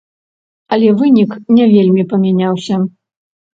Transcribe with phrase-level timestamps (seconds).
[0.77, 2.83] Але вынік не вельмі памяняўся.